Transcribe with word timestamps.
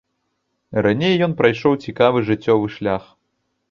Раней 0.87 1.13
ён 1.27 1.37
прайшоў 1.43 1.79
цікавы 1.87 2.27
жыццёвы 2.35 2.67
шлях. 2.81 3.03